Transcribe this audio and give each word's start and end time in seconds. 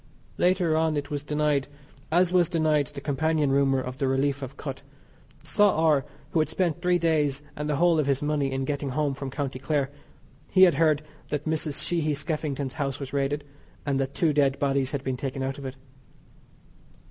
Later 0.39 0.75
on 0.75 0.97
it 0.97 1.11
was 1.11 1.21
denied, 1.21 1.67
as 2.11 2.33
was 2.33 2.49
denied 2.49 2.87
the 2.87 3.01
companion 3.01 3.51
rumour 3.51 3.79
of 3.79 3.99
the 3.99 4.07
relief 4.07 4.41
of 4.41 4.57
Kut. 4.57 4.81
Saw 5.43 5.75
R. 5.77 6.05
who 6.31 6.39
had 6.39 6.49
spent 6.49 6.81
three 6.81 6.97
days 6.97 7.43
and 7.55 7.69
the 7.69 7.75
whole 7.75 7.99
of 7.99 8.07
his 8.07 8.19
money 8.19 8.51
in 8.51 8.65
getting 8.65 8.89
home 8.89 9.13
from 9.13 9.29
County 9.29 9.59
Clare. 9.59 9.91
He 10.49 10.63
had 10.63 10.73
heard 10.73 11.03
that 11.27 11.45
Mrs. 11.45 11.85
Sheehy 11.85 12.15
Skeffington's 12.15 12.73
house 12.73 12.99
was 12.99 13.13
raided, 13.13 13.43
and 13.85 13.99
that 13.99 14.15
two 14.15 14.33
dead 14.33 14.57
bodies 14.57 14.91
had 14.91 15.03
been 15.03 15.17
taken 15.17 15.43
out 15.43 15.59
of 15.59 15.65
it. 15.65 15.75